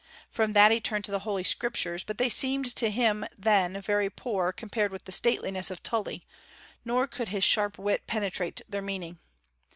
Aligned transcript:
From 0.31 0.53
that 0.53 0.71
he 0.71 0.81
turned 0.81 1.05
to 1.05 1.11
the 1.11 1.19
Holy 1.29 1.43
Scriptures, 1.43 2.03
but 2.03 2.17
they 2.17 2.27
seemed 2.27 2.65
to 2.75 2.89
him 2.89 3.23
then 3.37 3.79
very 3.81 4.09
poor, 4.09 4.51
compared 4.51 4.91
with 4.91 5.05
the 5.05 5.11
stateliness 5.11 5.69
of 5.69 5.83
Tully, 5.83 6.25
nor 6.83 7.05
could 7.05 7.27
his 7.27 7.43
sharp 7.43 7.77
wit 7.77 8.07
penetrate 8.07 8.63
their 8.67 8.81
meaning. 8.81 9.19